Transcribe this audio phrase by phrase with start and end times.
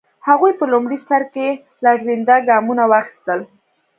[0.27, 1.47] هغوی په لومړي سر کې
[1.83, 3.39] لړزانده ګامونه واخیستل.